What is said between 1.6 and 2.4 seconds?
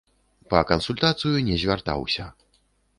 звяртаўся.